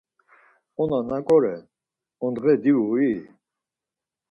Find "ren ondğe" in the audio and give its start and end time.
1.43-2.53